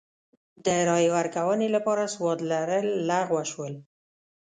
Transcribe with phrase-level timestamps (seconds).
[0.65, 3.73] د رایې ورکونې لپاره سواد لرل لغوه شول.